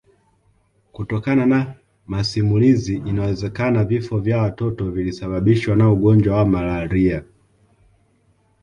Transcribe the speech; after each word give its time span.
Kutokana 0.91 1.45
na 1.45 1.75
masimulizi 2.07 2.95
inawezekana 2.95 3.83
vifo 3.83 4.19
vya 4.19 4.37
watoto 4.41 4.91
vilisababishwa 4.91 5.75
na 5.75 5.91
ugonjwa 5.91 6.37
wa 6.37 6.45
malaria 6.45 7.23